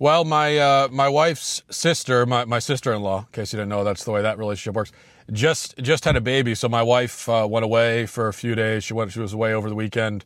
[0.00, 4.04] Well, my uh, my wife's sister, my, my sister-in-law, in case you didn't know, that's
[4.04, 4.92] the way that relationship works.
[5.30, 8.82] Just just had a baby, so my wife uh, went away for a few days.
[8.82, 10.24] She went she was away over the weekend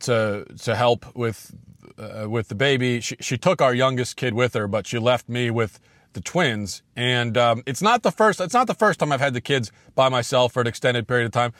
[0.00, 1.54] to to help with
[1.98, 3.02] uh, with the baby.
[3.02, 5.80] She she took our youngest kid with her, but she left me with
[6.14, 6.82] the twins.
[6.96, 9.70] And um, it's not the first it's not the first time I've had the kids
[9.94, 11.52] by myself for an extended period of time.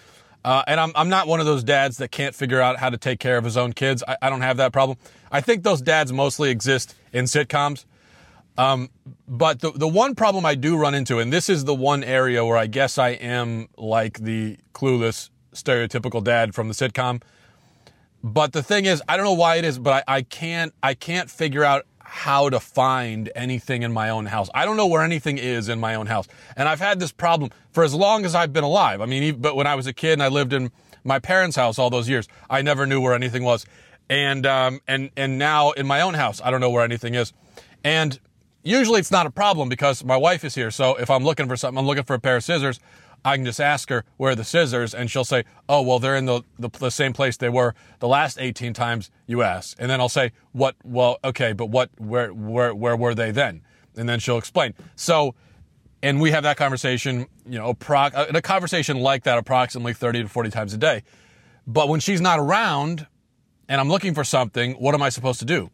[0.46, 2.96] Uh, and I'm, I'm not one of those dads that can't figure out how to
[2.96, 4.02] take care of his own kids.
[4.08, 4.96] I, I don't have that problem.
[5.30, 7.84] I think those dads mostly exist in sitcoms.
[8.56, 8.91] Um,
[9.28, 12.45] but the, the one problem I do run into, and this is the one area
[12.45, 17.23] where I guess I am like the clueless, stereotypical dad from the sitcom.
[18.23, 20.95] But the thing is, I don't know why it is, but I, I can't, I
[20.95, 24.48] can't figure out how to find anything in my own house.
[24.55, 26.27] I don't know where anything is in my own house.
[26.56, 29.00] And I've had this problem for as long as I've been alive.
[29.00, 30.72] I mean, but when I was a kid and I lived in
[31.05, 33.66] my parents' house all those years, I never knew where anything was.
[34.11, 37.33] And, um, and, and now in my own house, I don't know where anything is.
[37.85, 38.19] And
[38.62, 40.71] usually it's not a problem because my wife is here.
[40.71, 42.81] So if I'm looking for something, I'm looking for a pair of scissors.
[43.25, 46.27] I can just ask her where the scissors, and she'll say, "Oh, well, they're in
[46.27, 50.00] the, the, the same place they were the last 18 times you asked." And then
[50.00, 50.77] I'll say, "What?
[50.84, 51.91] Well, okay, but what?
[51.98, 52.33] Where?
[52.33, 52.75] Where?
[52.75, 53.62] Where were they then?"
[53.97, 54.75] And then she'll explain.
[54.95, 55.34] So,
[56.00, 60.22] and we have that conversation, you know, pro- uh, a conversation like that approximately 30
[60.22, 61.03] to 40 times a day.
[61.67, 63.09] But when she's not around,
[63.69, 65.70] and I'm looking for something, what am I supposed to do?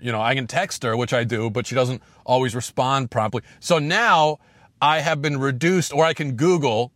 [0.00, 3.42] You know, I can text her, which I do, but she doesn't always respond promptly.
[3.60, 4.38] So now
[4.80, 6.92] I have been reduced, or I can Google,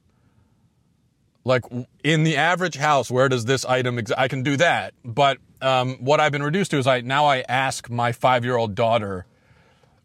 [1.44, 1.64] like
[2.02, 4.18] in the average house, where does this item exist?
[4.18, 4.94] I can do that.
[5.04, 8.56] But um, what I've been reduced to is I now I ask my five year
[8.56, 9.26] old daughter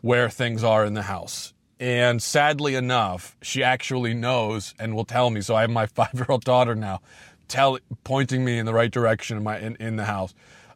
[0.02, 1.54] where things are in the house.
[1.80, 5.42] And sadly enough, she actually knows and will tell me.
[5.42, 7.02] So I have my five year old daughter now
[7.48, 10.34] tell, pointing me in the right direction in, my, in, in the house.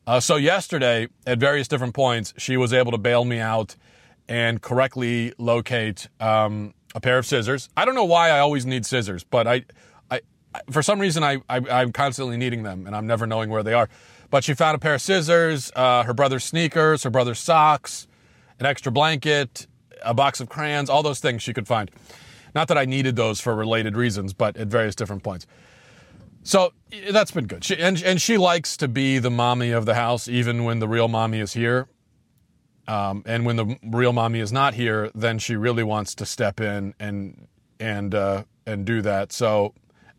[0.07, 3.75] Uh, so yesterday, at various different points, she was able to bail me out
[4.27, 7.69] and correctly locate um, a pair of scissors.
[7.77, 9.65] I don't know why I always need scissors, but I,
[10.09, 10.21] I,
[10.69, 13.73] for some reason I, I am constantly needing them, and I'm never knowing where they
[13.73, 13.89] are.
[14.29, 18.07] But she found a pair of scissors, uh, her brother's sneakers, her brother's socks,
[18.59, 19.67] an extra blanket,
[20.03, 21.91] a box of crayons, all those things she could find.
[22.55, 25.45] Not that I needed those for related reasons, but at various different points.
[26.43, 26.73] So
[27.11, 27.63] that's been good.
[27.63, 30.87] She, and, and she likes to be the mommy of the house, even when the
[30.87, 31.87] real mommy is here.
[32.87, 36.59] Um, and when the real mommy is not here, then she really wants to step
[36.59, 37.47] in and
[37.79, 39.31] and uh, and do that.
[39.31, 39.73] So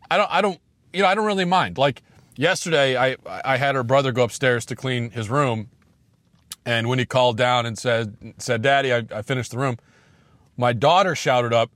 [0.09, 0.59] I don't I don't
[0.93, 1.77] you know I don't really mind.
[1.77, 2.01] Like
[2.35, 5.69] yesterday, I I had her brother go upstairs to clean his room,
[6.65, 9.77] and when he called down and said said Daddy, I, I finished the room,
[10.57, 11.69] my daughter shouted up,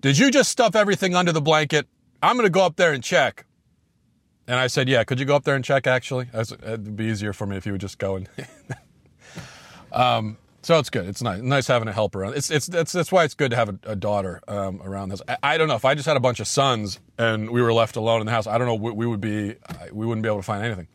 [0.00, 1.86] "Did you just stuff everything under the blanket?
[2.22, 3.44] I'm going to go up there and check."
[4.50, 5.86] And I said, "Yeah, could you go up there and check?
[5.86, 8.28] Actually, it'd be easier for me if you would just go and."
[9.92, 11.06] Um, so it's good.
[11.06, 11.40] It's nice.
[11.40, 12.20] Nice having a helper.
[12.20, 12.36] Around.
[12.36, 15.22] It's it's that's that's why it's good to have a, a daughter um, around this.
[15.26, 17.72] I, I, don't know if I just had a bunch of sons and we were
[17.72, 18.46] left alone in the house.
[18.46, 18.74] I don't know.
[18.74, 19.56] We, we would be
[19.90, 20.86] we wouldn't be able to find anything.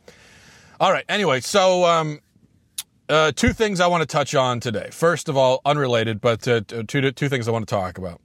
[0.80, 1.06] All right.
[1.10, 2.20] Anyway, so um,
[3.10, 4.90] uh, two things I want to touch on today.
[4.92, 8.22] First of all, unrelated, but uh, two two things I want to talk about.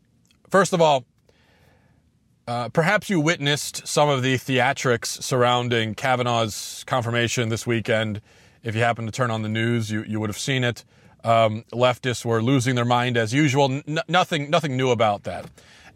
[0.50, 1.04] First of all,
[2.50, 8.21] uh, perhaps you witnessed some of the theatrics surrounding Kavanaugh's confirmation this weekend
[8.65, 10.84] if you happen to turn on the news, you, you would have seen it.
[11.22, 13.71] Um, leftists were losing their mind as usual.
[13.71, 15.47] N- nothing, nothing new about that.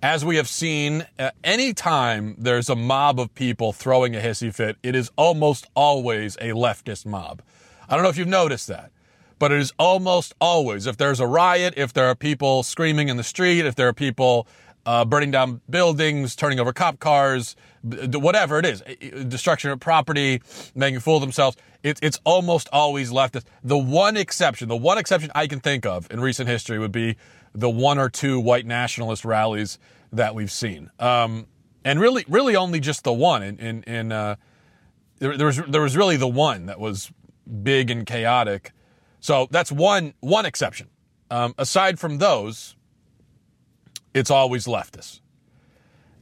[0.01, 4.77] As we have seen, uh, anytime there's a mob of people throwing a hissy fit,
[4.85, 7.43] it is almost always a leftist mob.
[7.89, 8.93] I don't know if you've noticed that,
[9.41, 10.87] but it is almost always.
[10.87, 13.93] If there's a riot, if there are people screaming in the street, if there are
[13.93, 14.47] people
[14.87, 18.83] uh, burning down buildings, turning over cop cars, whatever it is,
[19.29, 20.41] destruction of property,
[20.75, 21.57] making a fool of themselves.
[21.83, 23.45] It, it's almost always leftist.
[23.63, 27.17] The one exception, the one exception I can think of in recent history would be
[27.55, 29.79] the one or two white nationalist rallies
[30.13, 30.91] that we've seen.
[30.99, 31.47] Um,
[31.85, 33.43] and really, really only just the one.
[33.43, 34.37] In, in, in uh,
[35.19, 37.13] there, there was there was really the one that was
[37.63, 38.73] big and chaotic.
[39.21, 40.89] So that's one one exception.
[41.31, 42.74] Um, aside from those,
[44.15, 45.21] it's always leftist.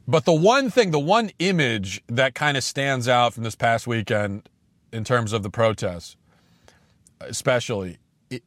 [0.07, 3.87] But the one thing, the one image that kind of stands out from this past
[3.87, 4.49] weekend
[4.91, 6.17] in terms of the protests,
[7.21, 7.97] especially,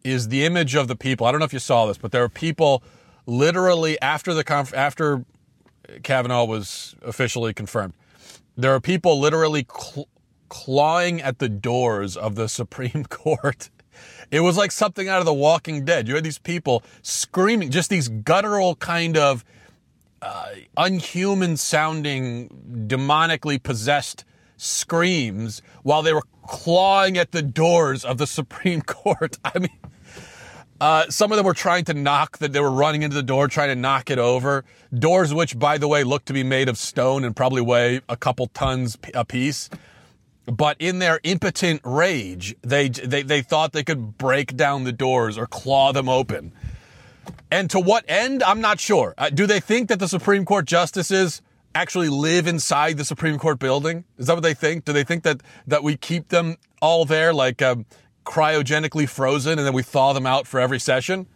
[0.05, 1.27] is the image of the people.
[1.27, 2.83] I don't know if you saw this, but there are people
[3.25, 5.25] literally after the conf- after
[6.03, 7.95] Kavanaugh was officially confirmed.
[8.57, 10.09] There are people literally cl-
[10.49, 13.71] clawing at the doors of the Supreme Court.
[14.31, 16.09] It was like something out of The Walking Dead.
[16.09, 19.45] You had these people screaming, just these guttural kind of
[20.23, 22.49] uh, unhuman sounding,
[22.89, 24.25] demonically possessed
[24.57, 29.39] screams while they were clawing at the doors of the Supreme Court.
[29.45, 29.71] I mean,
[30.79, 33.49] Uh, some of them were trying to knock that they were running into the door,
[33.49, 34.63] trying to knock it over.
[34.93, 38.17] Doors, which by the way look to be made of stone and probably weigh a
[38.17, 39.71] couple tons a piece.
[40.47, 45.37] But in their impotent rage, they, they, they thought they could break down the doors
[45.37, 46.53] or claw them open.
[47.51, 48.43] And to what end?
[48.43, 49.15] I'm not sure.
[49.19, 51.43] Uh, do they think that the Supreme Court justices
[51.75, 54.05] actually live inside the Supreme Court building?
[54.19, 54.85] Is that what they think?
[54.85, 57.85] Do they think that, that we keep them all there like um,
[58.25, 61.27] cryogenically frozen and then we thaw them out for every session?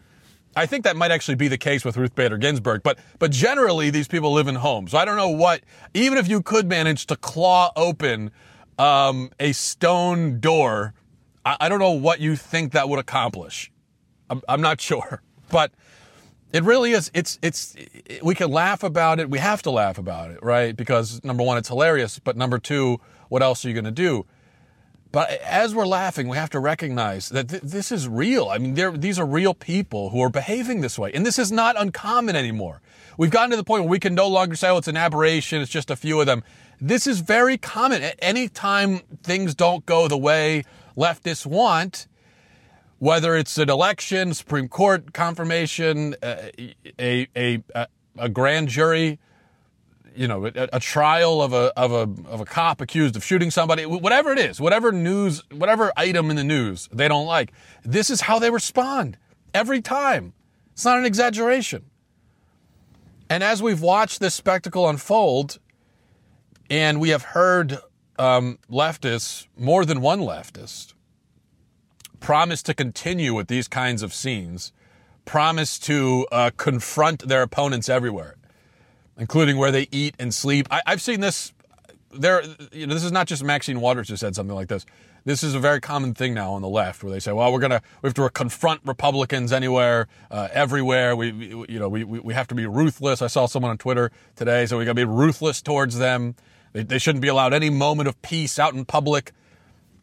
[0.57, 3.91] I think that might actually be the case with Ruth Bader Ginsburg, but but generally
[3.91, 4.91] these people live in homes.
[4.91, 5.63] So I don't know what,
[5.95, 8.33] even if you could manage to claw open
[8.81, 10.95] um, a stone door,
[11.45, 13.71] I, I, don't know what you think that would accomplish.
[14.31, 15.71] I'm, I'm not sure, but
[16.53, 17.11] it really is.
[17.13, 19.29] It's it's it, we can laugh about it.
[19.29, 20.75] We have to laugh about it, right?
[20.75, 22.99] Because number one, it's hilarious, but number two,
[23.29, 24.25] what else are you going to do?
[25.13, 28.49] But as we're laughing, we have to recognize that th- this is real.
[28.49, 31.11] I mean, these are real people who are behaving this way.
[31.13, 32.81] And this is not uncommon anymore.
[33.19, 35.61] We've gotten to the point where we can no longer say, oh, it's an aberration.
[35.61, 36.45] It's just a few of them.
[36.81, 38.03] This is very common.
[38.03, 40.65] At any time things don't go the way
[40.97, 42.07] leftists want,
[42.99, 46.49] whether it's an election, Supreme Court confirmation, uh,
[46.99, 47.87] a, a, a,
[48.19, 49.19] a grand jury
[50.15, 53.51] you know, a, a, trial of a, of a, of a cop accused of shooting
[53.51, 57.53] somebody, whatever it is, whatever news, whatever item in the news they don't like,
[57.85, 59.17] this is how they respond
[59.55, 60.33] every time.
[60.73, 61.85] It's not an exaggeration.
[63.29, 65.61] And as we've watched this spectacle unfold,
[66.71, 67.79] and we have heard
[68.19, 70.95] um, leftists, more than one leftist,
[72.21, 74.73] promise to continue with these kinds of scenes,
[75.25, 78.37] promise to uh, confront their opponents everywhere
[79.21, 80.67] including where they eat and sleep.
[80.71, 81.53] I, have seen this.
[82.13, 84.85] There, you know, this is not just Maxine Waters who said something like this.
[85.25, 87.61] This is a very common thing now on the left, where they say, "Well, we're
[87.61, 91.15] gonna we have to confront Republicans anywhere, uh, everywhere.
[91.15, 94.67] We, you know, we, we have to be ruthless." I saw someone on Twitter today,
[94.67, 96.35] so we got to be ruthless towards them.
[96.73, 99.33] They, they shouldn't be allowed any moment of peace out in public.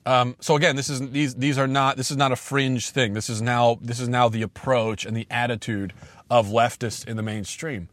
[0.05, 3.13] Um, so again, this is these these are not this is not a fringe thing.
[3.13, 5.93] This is now this is now the approach and the attitude
[6.29, 7.89] of leftists in the mainstream.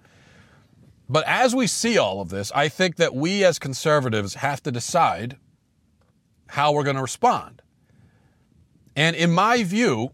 [1.08, 4.72] But as we see all of this, I think that we as conservatives have to
[4.72, 5.36] decide
[6.48, 7.62] how we're going to respond.
[8.96, 10.12] And in my view,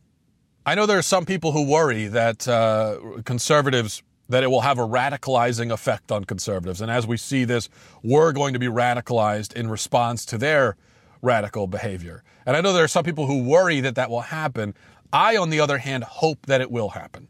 [0.65, 4.79] I know there are some people who worry that uh, conservatives that it will have
[4.79, 6.81] a radicalizing effect on conservatives.
[6.81, 7.69] And as we see this,
[8.03, 10.77] we're going to be radicalized in response to their
[11.23, 12.25] radical behavior.
[12.47, 14.75] And I know there are some people who worry that that will happen.
[15.13, 17.29] I, on the other hand, hope that it will happen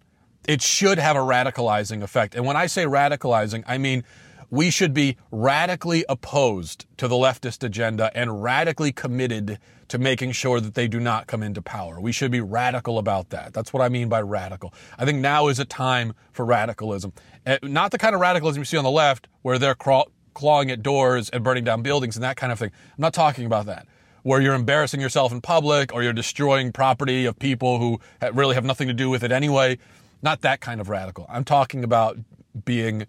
[0.49, 2.35] it should have a radicalizing effect.
[2.35, 4.05] And when I say radicalizing, I mean
[4.51, 9.61] we should be radically opposed to the leftist agenda and radically committed
[9.91, 12.01] to making sure that they do not come into power.
[12.01, 13.53] We should be radical about that.
[13.53, 14.73] That's what I mean by radical.
[14.97, 17.13] I think now is a time for radicalism.
[17.45, 20.85] Eh, not the kind of radicalism you see on the left where they're clawing at
[20.85, 22.71] doors and burning down buildings and that kind of thing.
[22.73, 23.89] I'm not talking about that.
[24.23, 27.99] Where you're embarrassing yourself in public or you're destroying property of people who
[28.33, 29.77] really have nothing to do with it anyway.
[30.23, 31.27] Not that kind of radical.
[31.29, 32.17] I'm talking about
[32.65, 33.07] being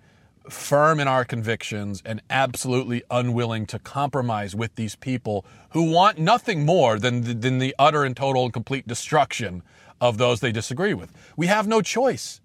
[0.49, 6.65] firm in our convictions and absolutely unwilling to compromise with these people who want nothing
[6.65, 9.63] more than the, than the utter and total and complete destruction
[9.99, 11.11] of those they disagree with.
[11.37, 12.41] We have no choice.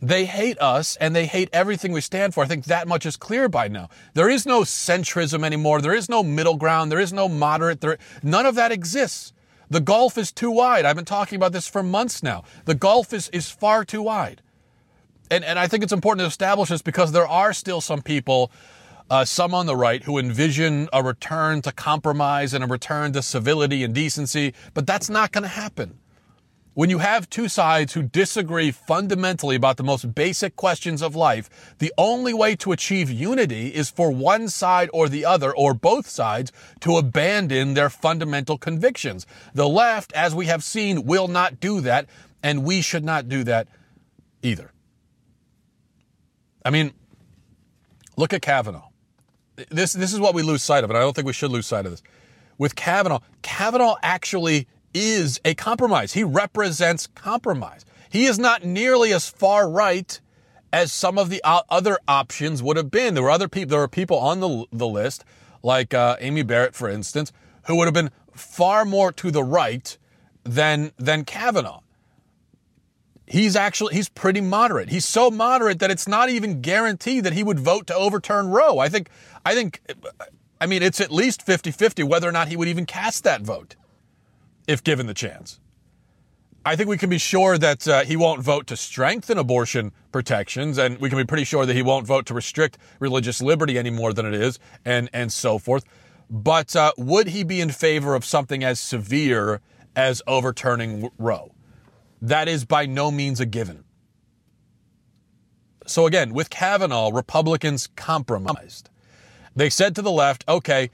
[0.00, 2.44] They hate us and they hate everything we stand for.
[2.44, 3.88] I think that much is clear by now.
[4.14, 5.80] There is no centrism anymore.
[5.80, 6.92] There is no middle ground.
[6.92, 7.80] There is no moderate.
[7.80, 9.32] There, none of that exists.
[9.70, 10.84] The gulf is too wide.
[10.84, 12.44] I've been talking about this for months now.
[12.64, 14.40] The gulf is, is far too wide.
[15.30, 18.50] And, and I think it's important to establish this because there are still some people,
[19.10, 23.22] uh, some on the right, who envision a return to compromise and a return to
[23.22, 25.98] civility and decency, but that's not going to happen.
[26.78, 31.74] When you have two sides who disagree fundamentally about the most basic questions of life,
[31.78, 36.08] the only way to achieve unity is for one side or the other, or both
[36.08, 39.26] sides, to abandon their fundamental convictions.
[39.54, 42.06] The left, as we have seen, will not do that,
[42.44, 43.66] and we should not do that
[44.42, 44.72] either.
[46.64, 46.92] I mean,
[48.16, 48.88] look at Kavanaugh.
[49.70, 51.66] This, this is what we lose sight of, and I don't think we should lose
[51.66, 52.02] sight of this.
[52.58, 56.12] With Kavanaugh, Kavanaugh actually is a compromise.
[56.12, 57.84] He represents compromise.
[58.10, 60.20] He is not nearly as far right
[60.72, 63.14] as some of the other options would have been.
[63.14, 65.24] There were other people, there were people on the, the list,
[65.62, 67.32] like uh, Amy Barrett, for instance,
[67.66, 69.96] who would have been far more to the right
[70.44, 71.80] than, than Kavanaugh.
[73.30, 74.88] He's actually, he's pretty moderate.
[74.88, 78.78] He's so moderate that it's not even guaranteed that he would vote to overturn Roe.
[78.78, 79.10] I think,
[79.44, 79.82] I think,
[80.60, 83.42] I mean, it's at least 50 50 whether or not he would even cast that
[83.42, 83.76] vote
[84.66, 85.60] if given the chance.
[86.64, 90.76] I think we can be sure that uh, he won't vote to strengthen abortion protections,
[90.76, 93.90] and we can be pretty sure that he won't vote to restrict religious liberty any
[93.90, 95.84] more than it is, and and so forth.
[96.28, 99.62] But uh, would he be in favor of something as severe
[99.96, 101.52] as overturning Roe?
[102.20, 103.84] That is by no means a given.
[105.86, 108.90] So again, with Kavanaugh, Republicans compromised.
[109.56, 110.90] They said to the left, okay,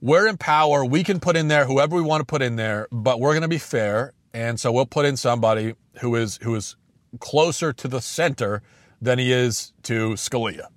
[0.00, 0.84] we're in power.
[0.84, 3.42] We can put in there whoever we want to put in there, but we're going
[3.42, 4.14] to be fair.
[4.32, 6.76] And so we'll put in somebody who is, who is
[7.18, 8.62] closer to the center
[9.02, 10.68] than he is to Scalia.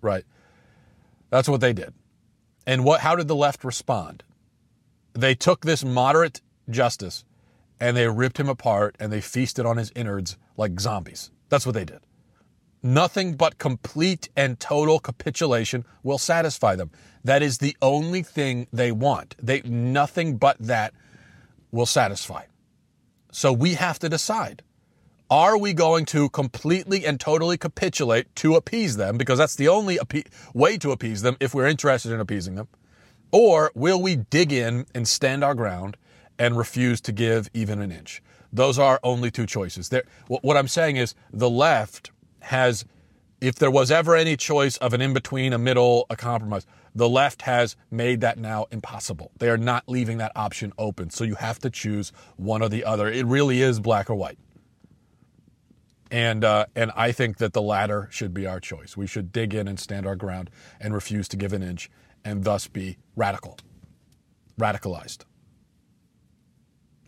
[0.00, 0.24] Right.
[1.30, 1.92] That's what they did.
[2.66, 4.22] And what, how did the left respond?
[5.12, 7.24] They took this moderate justice
[7.80, 11.30] and they ripped him apart and they feasted on his innards like zombies.
[11.48, 12.00] That's what they did.
[12.82, 16.90] Nothing but complete and total capitulation will satisfy them.
[17.24, 19.34] That is the only thing they want.
[19.42, 20.94] They nothing but that
[21.72, 22.44] will satisfy.
[23.32, 24.62] So we have to decide.
[25.30, 29.98] Are we going to completely and totally capitulate to appease them because that's the only
[29.98, 32.68] appe- way to appease them if we're interested in appeasing them?
[33.30, 35.98] Or will we dig in and stand our ground
[36.38, 38.22] and refuse to give even an inch?
[38.52, 39.88] Those are only two choices.
[39.90, 42.84] There, what I'm saying is the left has,
[43.40, 47.08] if there was ever any choice of an in between, a middle, a compromise, the
[47.08, 49.30] left has made that now impossible.
[49.38, 51.10] They are not leaving that option open.
[51.10, 53.08] So you have to choose one or the other.
[53.08, 54.38] It really is black or white.
[56.10, 58.96] And uh, and I think that the latter should be our choice.
[58.96, 60.48] We should dig in and stand our ground
[60.80, 61.90] and refuse to give an inch,
[62.24, 63.58] and thus be radical,
[64.58, 65.24] radicalized.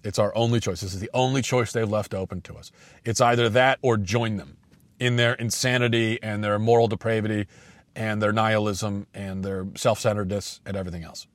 [0.03, 0.81] It's our only choice.
[0.81, 2.73] This is the only choice they've left open to us.
[3.05, 4.57] It's either that or join them
[4.99, 7.47] in their insanity and their moral depravity
[7.95, 11.27] and their nihilism and their self centeredness and everything else.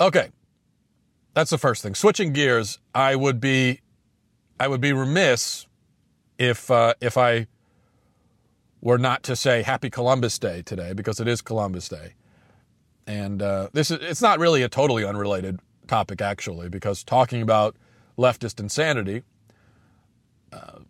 [0.00, 0.30] Okay,
[1.34, 1.94] that's the first thing.
[1.94, 3.80] Switching gears, I would be,
[4.60, 5.66] I would be remiss
[6.38, 7.46] if uh, if I
[8.80, 12.14] were not to say Happy Columbus Day today because it is Columbus Day,
[13.06, 17.76] and uh, this is it's not really a totally unrelated topic actually because talking about
[18.16, 19.22] leftist insanity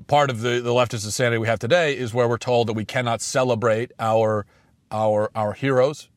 [0.08, 2.84] part of the, the leftist insanity we have today is where we're told that we
[2.84, 4.46] cannot celebrate our
[4.90, 6.08] our our heroes.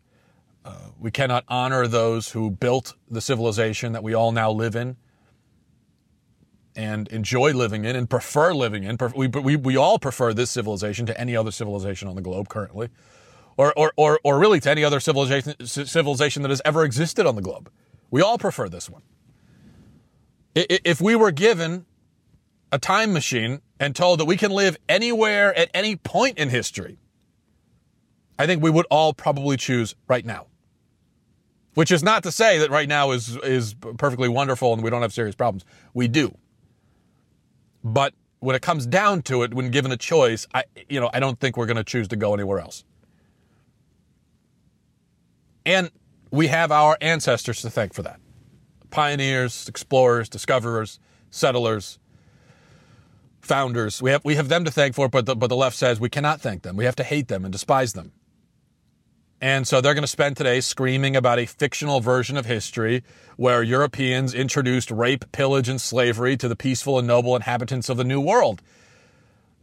[0.63, 4.95] Uh, we cannot honor those who built the civilization that we all now live in
[6.75, 8.97] and enjoy living in and prefer living in.
[9.15, 12.89] We, we, we all prefer this civilization to any other civilization on the globe currently,
[13.57, 17.35] or, or, or, or really to any other civilization, civilization that has ever existed on
[17.35, 17.69] the globe.
[18.11, 19.01] We all prefer this one.
[20.53, 21.85] If we were given
[22.71, 26.99] a time machine and told that we can live anywhere at any point in history,
[28.37, 30.47] I think we would all probably choose right now.
[31.73, 35.01] Which is not to say that right now is is perfectly wonderful and we don't
[35.01, 35.63] have serious problems.
[35.93, 36.37] We do.
[37.81, 41.21] But when it comes down to it, when given a choice, I you know, I
[41.21, 42.83] don't think we're going to choose to go anywhere else.
[45.65, 45.91] And
[46.31, 48.19] we have our ancestors to thank for that.
[48.89, 51.99] Pioneers, explorers, discoverers, settlers,
[53.41, 54.01] founders.
[54.01, 55.99] We have we have them to thank for it, but the, but the left says
[55.99, 56.75] we cannot thank them.
[56.75, 58.11] We have to hate them and despise them.
[59.43, 63.03] And so they're going to spend today screaming about a fictional version of history
[63.37, 68.03] where Europeans introduced rape, pillage, and slavery to the peaceful and noble inhabitants of the
[68.03, 68.61] New World.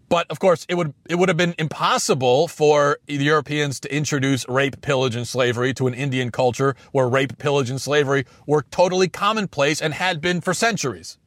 [0.08, 4.48] But of course, it would it would have been impossible for the Europeans to introduce
[4.48, 9.08] rape, pillage, and slavery to an Indian culture where rape, pillage, and slavery were totally
[9.08, 11.18] commonplace and had been for centuries.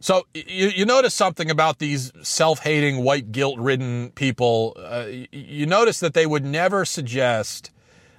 [0.00, 4.76] So you, you notice something about these self-hating, white guilt-ridden people.
[4.78, 7.72] Uh, you notice that they would never suggest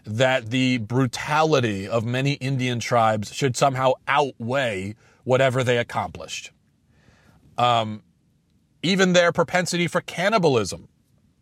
[0.06, 6.52] that the brutality of many Indian tribes should somehow outweigh whatever they accomplished.
[7.60, 8.04] Um,
[8.82, 10.88] even their propensity for cannibalism,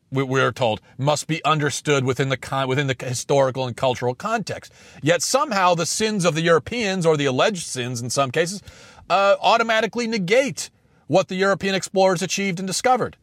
[0.09, 4.73] we, are told, must be understood within the con- within the historical and cultural context.
[5.03, 8.63] Yet somehow the sins of the Europeans, or the alleged sins in some cases,
[9.09, 10.71] uh, automatically negate
[11.05, 13.17] what the European explorers achieved and discovered.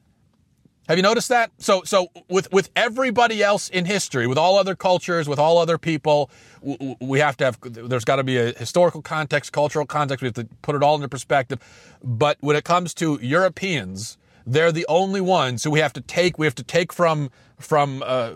[0.88, 1.50] Have you noticed that?
[1.58, 5.78] So, so with with everybody else in history, with all other cultures, with all other
[5.78, 6.30] people,
[7.00, 7.58] we have to have.
[7.62, 10.22] There's got to be a historical context, cultural context.
[10.22, 11.58] We have to put it all into perspective.
[12.02, 16.38] But when it comes to Europeans, they're the only ones who we have to take.
[16.38, 18.32] We have to take from from uh,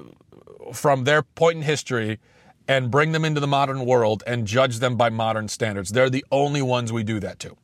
[0.73, 2.19] from their point in history
[2.67, 5.91] and bring them into the modern world and judge them by modern standards.
[5.91, 7.57] They're the only ones we do that to.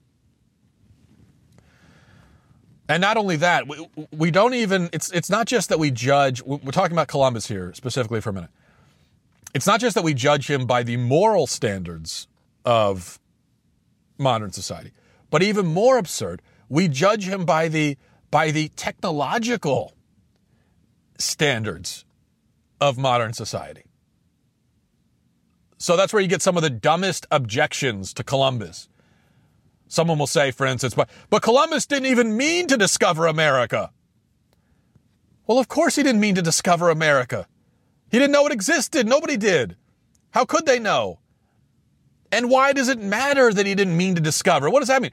[2.88, 6.42] And not only that, we, we don't even, it's, it's not just that we judge,
[6.42, 8.50] we're talking about Columbus here specifically for a minute.
[9.54, 12.28] It's not just that we judge him by the moral standards
[12.64, 13.18] of
[14.18, 14.92] modern society.
[15.30, 17.96] But even more absurd, we judge him by the
[18.30, 19.94] by the technological
[21.18, 22.04] standards
[22.80, 23.84] of modern society.
[25.78, 28.88] So that's where you get some of the dumbest objections to Columbus.
[29.88, 33.90] Someone will say, for instance, but, but Columbus didn't even mean to discover America.
[35.46, 37.46] Well, of course he didn't mean to discover America.
[38.10, 39.06] He didn't know it existed.
[39.06, 39.76] Nobody did.
[40.30, 41.20] How could they know?
[42.32, 44.70] And why does it matter that he didn't mean to discover?
[44.70, 45.12] What does that mean?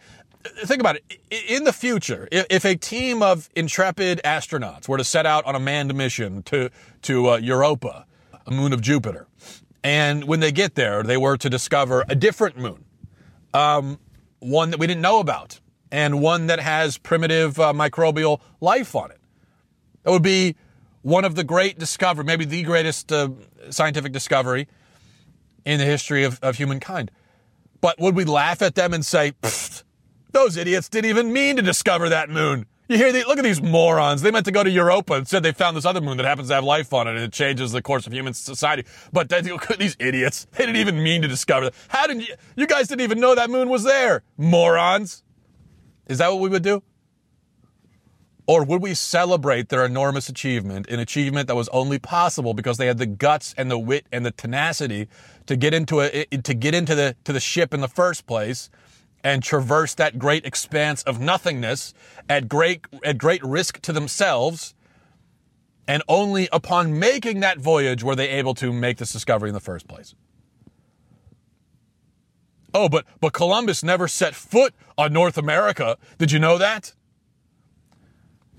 [0.66, 1.20] Think about it.
[1.48, 5.60] In the future, if a team of intrepid astronauts were to set out on a
[5.60, 6.72] manned mission to,
[7.04, 8.08] to uh, Europa,
[8.48, 9.28] a moon of Jupiter,
[9.84, 12.86] and when they get there, they were to discover a different moon,
[13.54, 14.00] um,
[14.42, 15.60] one that we didn't know about,
[15.92, 19.20] and one that has primitive uh, microbial life on it.
[20.04, 20.56] That would be
[21.04, 23.30] one of the great discovery, maybe the greatest uh,
[23.70, 24.68] scientific discovery
[25.64, 27.12] in the history of, of humankind.
[27.82, 29.34] But would we laugh at them and say,
[30.32, 32.66] those idiots didn't even mean to discover that moon?
[32.92, 34.22] You hear the, look at these morons.
[34.22, 36.50] They meant to go to Europa and said they found this other moon that happens
[36.50, 38.84] to have life on it and it changes the course of human society.
[39.14, 41.74] But these idiots, they didn't even mean to discover that.
[41.88, 44.24] How did you, you guys didn't even know that moon was there?
[44.36, 45.24] Morons.
[46.08, 46.84] Is that what we would do?
[48.46, 52.88] Or would we celebrate their enormous achievement, an achievement that was only possible because they
[52.88, 55.08] had the guts and the wit and the tenacity
[55.46, 58.70] to get into a, to get into the to the ship in the first place
[59.24, 61.94] and traverse that great expanse of nothingness
[62.30, 64.74] at great at great risk to themselves
[65.88, 69.60] and only upon making that voyage were they able to make this discovery in the
[69.60, 70.16] first place.
[72.74, 75.98] Oh, but but Columbus never set foot on North America.
[76.18, 76.94] Did you know that?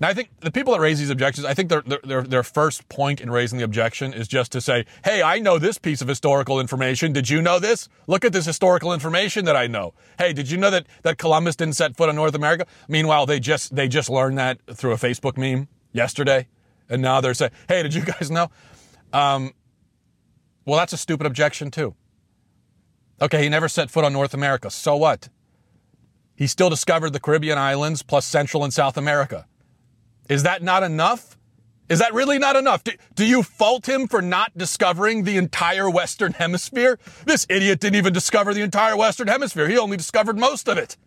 [0.03, 2.89] Now, I think the people that raise these objections, I think their, their, their first
[2.89, 6.09] point in raising the objection is just to say, hey, I know this piece of
[6.09, 7.13] historical information.
[7.13, 7.87] Did you know this?
[8.05, 9.93] Look at this historical information that I know.
[10.19, 12.65] Hey, did you know that, that Columbus didn't set foot on North America?
[12.89, 16.49] Meanwhile, they just, they just learned that through a Facebook meme yesterday.
[16.89, 18.51] And now they're saying, hey, did you guys know?
[19.13, 19.53] Um,
[20.65, 21.95] well, that's a stupid objection, too.
[23.21, 24.69] Okay, he never set foot on North America.
[24.69, 25.29] So what?
[26.35, 29.47] He still discovered the Caribbean islands plus Central and South America.
[30.29, 31.37] Is that not enough?
[31.89, 32.83] Is that really not enough?
[32.83, 36.97] Do, do, you fault him for not discovering the entire Western Hemisphere?
[37.25, 39.67] This idiot didn't even discover the entire Western Hemisphere.
[39.67, 40.97] He only discovered most of it.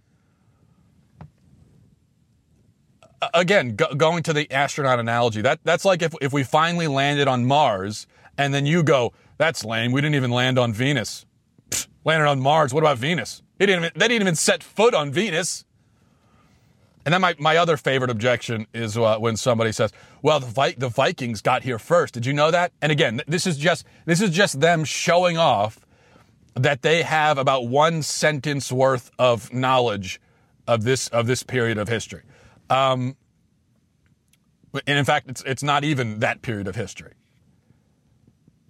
[3.32, 7.26] Again, go, going to the astronaut analogy, that, that's like if, if we finally landed
[7.26, 9.92] on Mars and then you go, that's lame.
[9.92, 11.24] We didn't even land on Venus.
[11.70, 12.74] Pfft, landed on Mars.
[12.74, 13.42] What about Venus?
[13.58, 15.64] Didn't, even, they didn't even set foot on Venus.
[17.06, 19.92] And then my, my other favorite objection is uh, when somebody says,
[20.22, 22.12] "Well, the, Vi- the Vikings got here first.
[22.14, 25.86] Did you know that?" And again, this is just this is just them showing off
[26.54, 30.20] that they have about one sentence worth of knowledge
[30.66, 32.22] of this of this period of history.
[32.68, 33.16] Um,
[34.74, 37.12] and in fact, it's it's not even that period of history,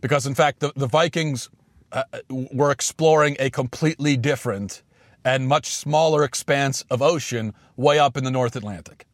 [0.03, 1.49] because in fact, the, the Vikings
[1.91, 4.83] uh, were exploring a completely different
[5.27, 9.07] and much smaller expanse of ocean way up in the North Atlantic.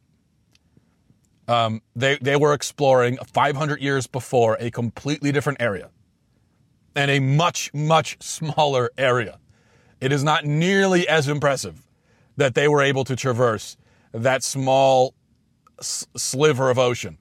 [1.49, 5.89] Um, they, they were exploring 500 years before a completely different area
[6.95, 9.39] and a much, much smaller area.
[10.03, 11.83] It is not nearly as impressive
[12.37, 13.79] that they were able to traverse
[14.13, 15.15] that small
[15.79, 17.17] s- sliver of ocean.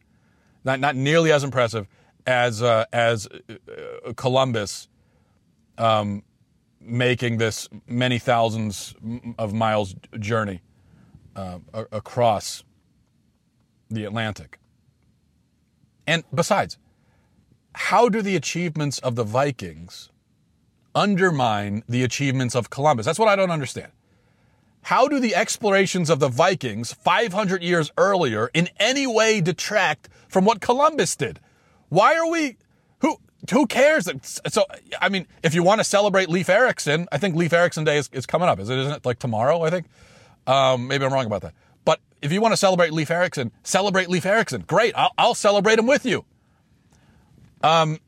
[0.66, 1.88] Not, not nearly as impressive
[2.28, 4.90] as, uh, as uh, Columbus
[5.78, 6.24] um,
[6.82, 8.96] making this many thousands
[9.38, 10.62] of miles journey
[11.36, 12.64] uh, across
[13.90, 14.60] the Atlantic.
[16.08, 16.78] And besides,
[17.74, 20.10] how do the achievements of the Vikings
[20.94, 23.06] undermine the achievements of Columbus?
[23.06, 23.92] That's what I don't understand.
[24.84, 30.44] How do the explorations of the Vikings 500 years earlier in any way detract from
[30.44, 31.40] what Columbus did?
[31.90, 32.58] Why are we
[33.50, 34.08] who cares?
[34.48, 34.66] So,
[35.02, 38.10] I mean, if you want to celebrate Leif Erikson, I think Leif Erikson Day is,
[38.14, 38.60] is coming up.
[38.60, 39.64] Is it, isn't it like tomorrow?
[39.64, 39.88] I think.
[40.48, 41.54] Um, maybe I'm wrong about that.
[41.86, 44.62] But if you want to celebrate Leif Erikson, celebrate Leif Erikson.
[44.62, 44.94] Great.
[44.96, 46.26] I'll, I'll celebrate him with you.
[47.64, 48.00] Um,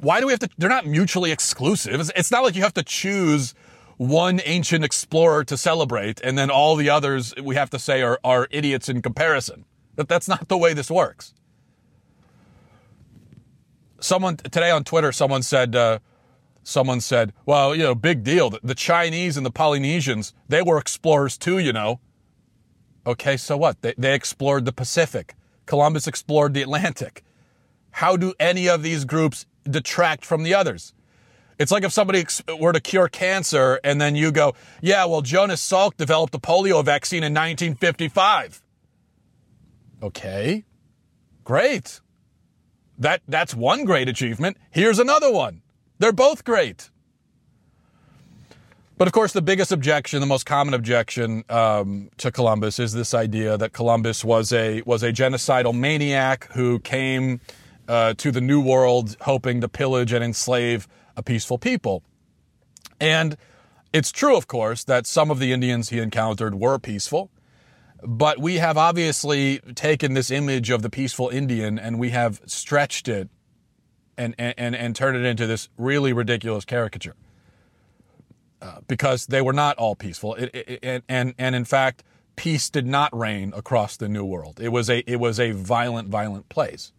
[0.00, 0.50] why do we have to?
[0.58, 2.00] They're not mutually exclusive.
[2.00, 3.54] It's, it's not like you have to choose
[3.96, 8.18] one ancient explorer to celebrate and then all the others we have to say are,
[8.24, 9.66] are idiots in comparison.
[9.96, 11.34] That, that's not the way this works
[14.00, 15.98] someone today on Twitter, someone said, uh,
[16.62, 18.50] someone said, well, you know, big deal.
[18.62, 22.00] The Chinese and the Polynesians, they were explorers too, you know.
[23.06, 23.80] Okay, so what?
[23.82, 25.34] They, they explored the Pacific.
[25.66, 27.24] Columbus explored the Atlantic.
[27.92, 30.94] How do any of these groups detract from the others?
[31.58, 32.24] It's like if somebody
[32.58, 36.82] were to cure cancer and then you go, yeah, well, Jonas Salk developed the polio
[36.82, 38.62] vaccine in 1955.
[40.02, 40.64] Okay,
[41.44, 42.00] great.
[43.00, 44.58] That, that's one great achievement.
[44.70, 45.62] Here's another one.
[45.98, 46.90] They're both great.
[48.98, 53.14] But of course, the biggest objection, the most common objection um, to Columbus, is this
[53.14, 57.40] idea that Columbus was a was a genocidal maniac who came
[57.88, 60.86] uh, to the New World hoping to pillage and enslave
[61.16, 62.02] a peaceful people.
[63.00, 63.38] And
[63.94, 67.30] it's true, of course, that some of the Indians he encountered were peaceful,
[68.02, 73.08] but we have obviously taken this image of the peaceful Indian and we have stretched
[73.08, 73.28] it
[74.16, 77.14] and, and, and turned it into this really ridiculous caricature.
[78.62, 80.34] Uh, because they were not all peaceful.
[80.34, 82.02] It, it, it, and, and in fact,
[82.36, 84.60] peace did not reign across the New World.
[84.60, 86.92] It was a, it was a violent, violent place.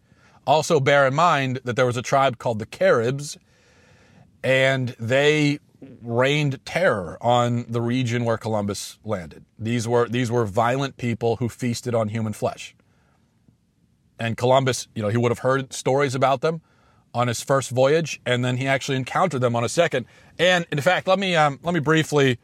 [0.44, 3.38] Also, bear in mind that there was a tribe called the Caribs
[4.42, 5.60] and they
[6.02, 9.44] rained terror on the region where Columbus landed.
[9.58, 12.74] These were these were violent people who feasted on human flesh.
[14.18, 16.62] And Columbus, you know, he would have heard stories about them
[17.14, 20.06] on his first voyage, and then he actually encountered them on a second.
[20.38, 22.38] And in fact, let me um, let me briefly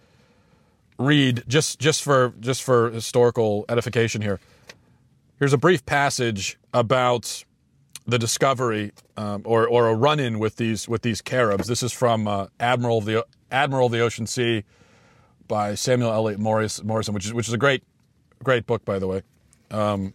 [0.98, 4.40] read just just for just for historical edification here.
[5.38, 7.44] Here's a brief passage about
[8.08, 11.68] the discovery um, or, or a run-in with these with these Caribs.
[11.68, 14.64] This is from uh, Admiral of the Admiral of the Ocean Sea
[15.46, 17.84] by Samuel Eliot Morison, which is which is a great
[18.42, 19.22] great book by the way.
[19.70, 20.14] Um,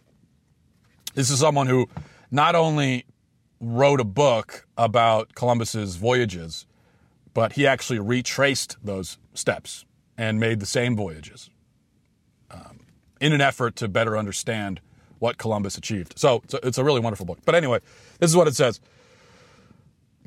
[1.13, 1.88] this is someone who
[2.32, 3.06] not only
[3.62, 6.65] wrote a book about Columbus's voyages,
[7.36, 9.86] but he actually retraced those steps
[10.17, 11.51] and made the same voyages
[12.49, 12.79] um,
[13.21, 14.82] in an effort to better understand
[15.24, 16.20] what Columbus achieved.
[16.20, 17.40] So it's a, it's a really wonderful book.
[17.46, 17.80] But anyway,
[18.20, 18.82] this is what it says.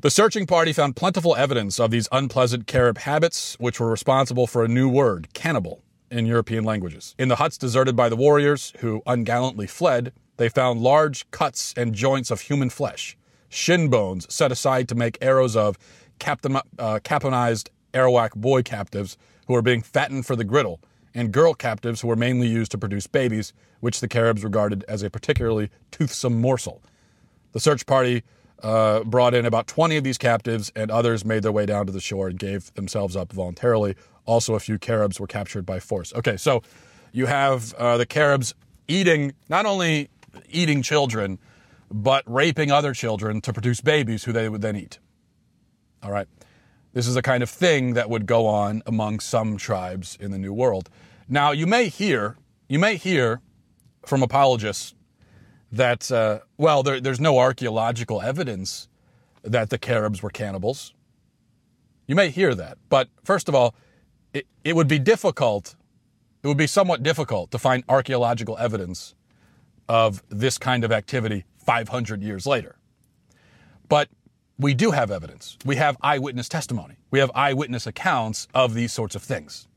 [0.01, 4.65] The searching party found plentiful evidence of these unpleasant Carib habits, which were responsible for
[4.65, 7.13] a new word, cannibal, in European languages.
[7.19, 11.93] In the huts deserted by the warriors, who ungallantly fled, they found large cuts and
[11.93, 13.15] joints of human flesh,
[13.49, 15.77] shin bones set aside to make arrows of
[16.17, 19.15] captain, uh, caponized Arawak boy captives
[19.47, 20.79] who were being fattened for the griddle,
[21.17, 25.01] and girl captives who were mainly used to produce babies, which the Caribs regarded as
[25.01, 26.81] a particularly toothsome morsel.
[27.53, 28.23] The search party
[28.61, 31.91] uh, brought in about 20 of these captives, and others made their way down to
[31.91, 33.95] the shore and gave themselves up voluntarily.
[34.25, 36.13] Also, a few Caribs were captured by force.
[36.13, 36.61] Okay, so
[37.11, 38.53] you have uh, the Caribs
[38.87, 40.09] eating, not only
[40.49, 41.39] eating children,
[41.89, 44.99] but raping other children to produce babies who they would then eat.
[46.03, 46.27] All right.
[46.93, 50.37] This is a kind of thing that would go on among some tribes in the
[50.37, 50.89] New World.
[51.29, 52.37] Now, you may hear,
[52.69, 53.41] you may hear
[54.05, 54.95] from apologists
[55.71, 58.87] that, uh, well, there, there's no archaeological evidence
[59.43, 60.93] that the Caribs were cannibals.
[62.07, 63.75] You may hear that, but first of all,
[64.33, 65.75] it, it would be difficult,
[66.43, 69.13] it would be somewhat difficult to find archaeological evidence
[69.89, 72.77] of this kind of activity 500 years later.
[73.89, 74.07] But
[74.57, 75.57] we do have evidence.
[75.65, 76.95] We have eyewitness testimony.
[77.11, 79.67] We have eyewitness accounts of these sorts of things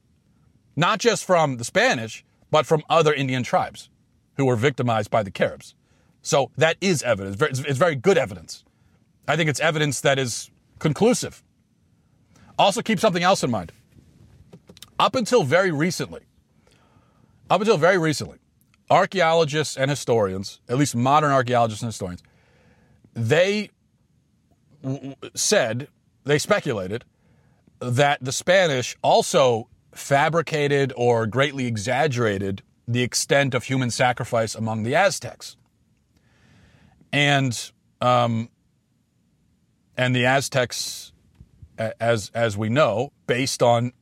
[0.76, 3.88] not just from the Spanish, but from other Indian tribes
[4.36, 5.74] who were victimized by the Caribs.
[6.22, 7.60] So that is evidence.
[7.60, 8.64] It's very good evidence.
[9.26, 11.42] I think it's evidence that is conclusive.
[12.58, 13.72] Also, keep something else in mind.
[14.98, 16.20] Up until very recently,
[17.48, 18.38] up until very recently,
[18.90, 22.22] archaeologists and historians, at least modern archaeologists and historians,
[23.14, 23.70] they
[25.34, 25.88] said,
[26.24, 27.04] they speculated
[27.80, 34.94] that the Spanish also fabricated or greatly exaggerated the extent of human sacrifice among the
[34.94, 35.56] Aztecs.
[37.12, 38.48] And um,
[39.96, 41.12] and the Aztecs,
[41.78, 43.92] as as we know, based on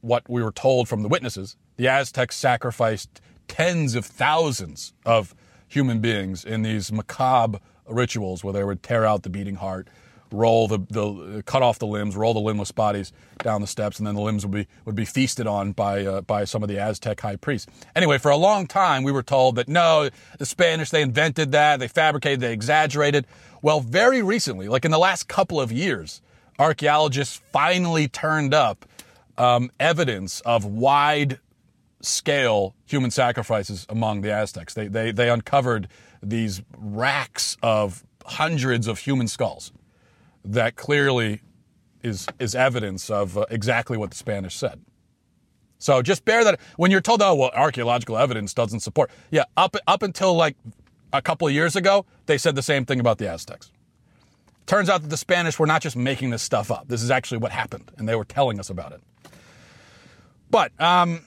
[0.00, 5.34] what we were told from the witnesses, the Aztecs sacrificed tens of thousands of
[5.68, 9.88] human beings in these macabre rituals where they would tear out the beating heart,
[10.32, 14.06] roll the, the cut off the limbs, roll the limbless bodies down the steps, and
[14.06, 16.78] then the limbs would be would be feasted on by uh, by some of the
[16.78, 17.70] Aztec high priests.
[17.94, 21.80] Anyway, for a long time we were told that no, the Spanish they invented that,
[21.80, 23.26] they fabricated, they exaggerated.
[23.62, 26.20] Well, very recently, like in the last couple of years,
[26.58, 28.86] archaeologists finally turned up
[29.38, 31.38] um, evidence of wide
[32.00, 34.74] scale human sacrifices among the Aztecs.
[34.74, 35.88] They, they, they uncovered
[36.22, 39.72] these racks of hundreds of human skulls
[40.46, 41.42] that clearly
[42.02, 44.80] is is evidence of uh, exactly what the Spanish said.
[45.78, 49.10] So just bear that when you're told, oh well, archaeological evidence doesn't support.
[49.30, 50.56] Yeah, up up until like
[51.12, 53.70] a couple of years ago, they said the same thing about the Aztecs.
[54.66, 56.88] Turns out that the Spanish were not just making this stuff up.
[56.88, 59.00] This is actually what happened, and they were telling us about it.
[60.50, 61.20] But um,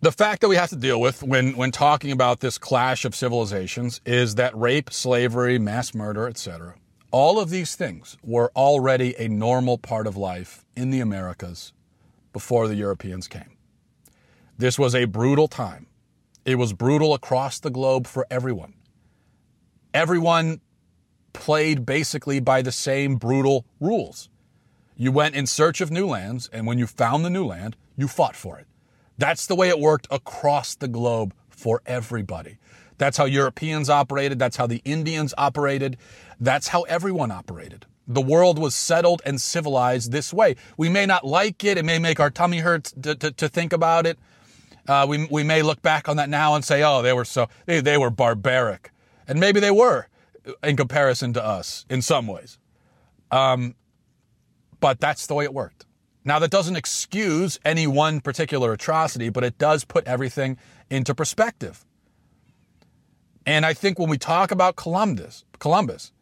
[0.00, 3.14] the fact that we have to deal with when, when talking about this clash of
[3.16, 6.76] civilizations is that rape, slavery, mass murder, etc.,
[7.10, 11.72] all of these things were already a normal part of life in the Americas
[12.32, 13.56] before the Europeans came.
[14.58, 15.86] This was a brutal time.
[16.44, 18.74] It was brutal across the globe for everyone.
[19.94, 20.60] Everyone
[21.32, 24.28] played basically by the same brutal rules.
[24.96, 28.08] You went in search of new lands, and when you found the new land, you
[28.08, 28.66] fought for it.
[29.16, 32.58] That's the way it worked across the globe for everybody.
[32.98, 34.38] That's how Europeans operated.
[34.38, 35.96] That's how the Indians operated.
[36.40, 37.86] That's how everyone operated.
[38.06, 40.56] The world was settled and civilized this way.
[40.76, 41.76] We may not like it.
[41.76, 44.18] It may make our tummy hurt to, to, to think about it.
[44.86, 47.48] Uh, we, we may look back on that now and say, oh, they were so,
[47.66, 48.90] they, they were barbaric.
[49.26, 50.06] And maybe they were
[50.62, 52.58] in comparison to us in some ways.
[53.30, 53.74] Um,
[54.80, 55.84] but that's the way it worked.
[56.24, 60.56] Now, that doesn't excuse any one particular atrocity, but it does put everything
[60.90, 61.84] into perspective.
[63.44, 66.12] And I think when we talk about Columbus, Columbus,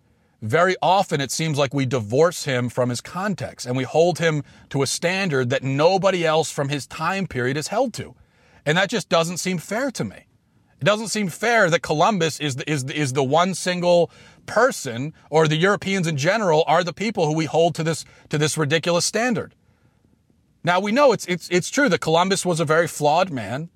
[0.42, 4.42] very often it seems like we divorce him from his context and we hold him
[4.70, 8.14] to a standard that nobody else from his time period is held to.
[8.64, 10.26] And that just doesn't seem fair to me.
[10.80, 14.10] It doesn't seem fair that Columbus is the, is is the one single
[14.44, 18.36] person or the Europeans in general are the people who we hold to this to
[18.36, 19.54] this ridiculous standard.
[20.62, 23.70] Now we know it's it's it's true that Columbus was a very flawed man,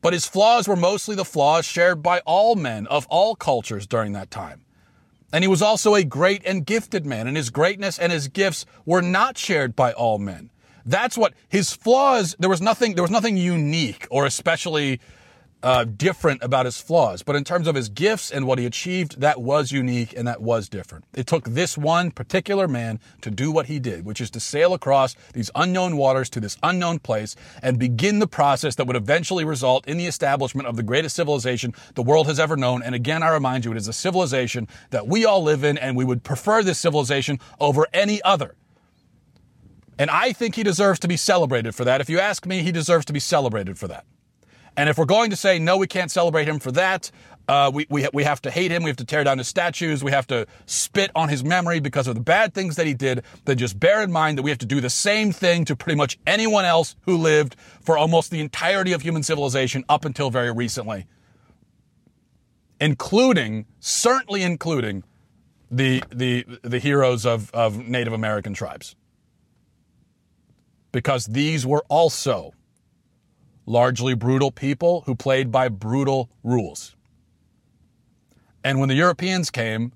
[0.00, 4.12] but his flaws were mostly the flaws shared by all men of all cultures during
[4.12, 4.64] that time.
[5.32, 8.64] And he was also a great and gifted man, and his greatness and his gifts
[8.86, 10.50] were not shared by all men.
[10.86, 15.00] That's what his flaws, there was nothing, there was nothing unique or especially
[15.62, 19.20] uh, different about his flaws, but in terms of his gifts and what he achieved,
[19.20, 21.04] that was unique and that was different.
[21.14, 24.72] It took this one particular man to do what he did, which is to sail
[24.72, 29.44] across these unknown waters to this unknown place and begin the process that would eventually
[29.44, 32.82] result in the establishment of the greatest civilization the world has ever known.
[32.82, 35.96] And again, I remind you, it is a civilization that we all live in, and
[35.96, 38.54] we would prefer this civilization over any other.
[39.98, 42.00] And I think he deserves to be celebrated for that.
[42.00, 44.04] If you ask me, he deserves to be celebrated for that.
[44.78, 47.10] And if we're going to say, no, we can't celebrate him for that,
[47.48, 50.04] uh, we, we, we have to hate him, we have to tear down his statues,
[50.04, 53.24] we have to spit on his memory because of the bad things that he did,
[53.44, 55.96] then just bear in mind that we have to do the same thing to pretty
[55.96, 60.52] much anyone else who lived for almost the entirety of human civilization up until very
[60.52, 61.06] recently.
[62.80, 65.02] Including, certainly including,
[65.72, 68.94] the, the, the heroes of, of Native American tribes.
[70.92, 72.54] Because these were also
[73.68, 76.96] largely brutal people who played by brutal rules.
[78.64, 79.92] And when the Europeans came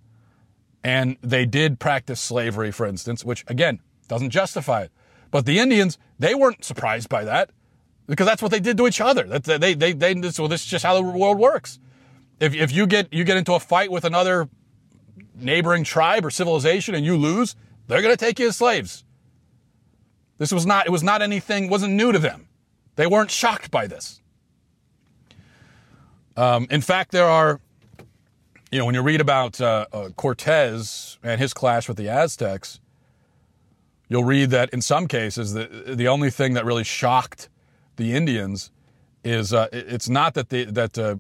[0.85, 4.93] and they did practice slavery, for instance, which again doesn't justify it,
[5.31, 7.51] but the Indians, they weren't surprised by that
[8.07, 9.25] because that's what they did to each other.
[9.25, 11.79] That they, they, they, this, well, this is just how the world works.
[12.39, 14.49] If, if you get, you get into a fight with another
[15.35, 17.57] neighboring tribe or civilization and you lose,
[17.87, 19.05] they're going to take you as slaves.
[20.37, 22.49] This was not, it was not anything, wasn't new to them.
[23.03, 24.21] They weren't shocked by this.
[26.37, 27.61] Um, in fact, there are,
[28.71, 32.79] you know, when you read about uh, uh, Cortez and his clash with the Aztecs,
[34.09, 37.49] you'll read that in some cases, the, the only thing that really shocked
[37.97, 38.71] the Indians
[39.25, 41.17] is uh, it's not that the, that uh,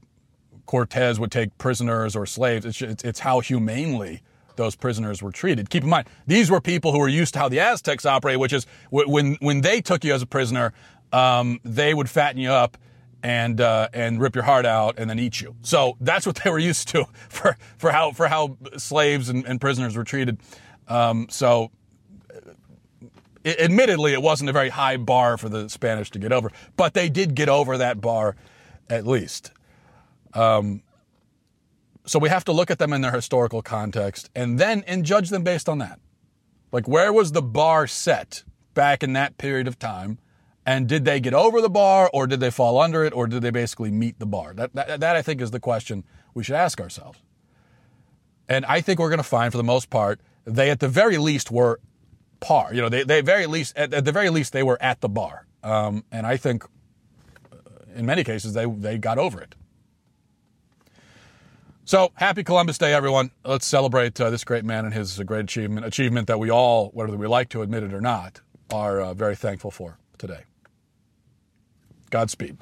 [0.67, 2.65] Cortez would take prisoners or slaves.
[2.65, 4.23] It's, it's, it's how humanely
[4.55, 5.69] those prisoners were treated.
[5.69, 8.53] Keep in mind, these were people who were used to how the Aztecs operate, which
[8.53, 10.73] is when when they took you as a prisoner,
[11.13, 12.77] um, they would fatten you up
[13.23, 15.55] and uh, and rip your heart out and then eat you.
[15.63, 19.61] So that's what they were used to for for how for how slaves and, and
[19.61, 20.39] prisoners were treated.
[20.89, 21.71] Um, so.
[23.45, 26.95] It, admittedly, it wasn't a very high bar for the Spanish to get over, but
[26.95, 28.37] they did get over that bar
[28.89, 29.51] at least.
[30.33, 30.83] Um,
[32.05, 35.31] so we have to look at them in their historical context and then and judge
[35.31, 36.01] them based on that.
[36.71, 38.45] Like where was the bar set
[38.75, 40.19] back in that period of time?
[40.65, 43.43] And did they get over the bar or did they fall under it or did
[43.43, 44.55] they basically meet the bar?
[44.55, 47.19] That, that, that I think is the question we should ask ourselves.
[48.49, 51.19] And I think we're going to find for the most part, they at the very
[51.19, 51.81] least were
[52.41, 52.73] par.
[52.75, 55.09] You know, they, they very least, at, at the very least, they were at the
[55.09, 55.47] bar.
[55.63, 57.57] Um, and I think uh,
[57.95, 59.55] in many cases they, they got over it.
[61.85, 63.33] So happy Columbus Day, everyone.
[63.45, 67.17] Let's celebrate uh, this great man and his great achievement, achievement that we all, whether
[67.17, 68.41] we like to admit it or not,
[68.73, 70.45] are uh, very thankful for today.
[72.13, 72.59] Godspeed.